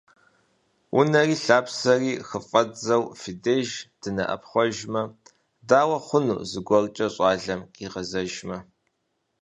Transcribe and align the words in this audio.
Унэри 0.97 1.35
лъапсэри 1.43 2.11
хыфӀэддзэу, 2.27 3.03
фи 3.21 3.31
деж 3.43 3.69
дынэӀэпхъуэжмэ, 4.01 5.01
дауэ 5.67 5.97
хъуну 6.05 6.39
зыгуэркӀэ 6.51 7.07
щӀалэм 7.13 7.61
къигъэзэжмэ? 7.75 8.57